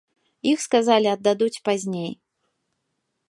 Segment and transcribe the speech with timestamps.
[0.51, 2.11] Іх, сказалі, аддадуць пазней.